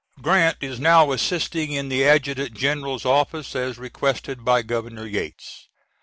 [0.19, 5.69] [Grant is now assisting in the adjutant general's office, as requested by Governor Yates.